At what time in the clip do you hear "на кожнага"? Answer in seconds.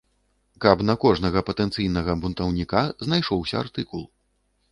0.89-1.43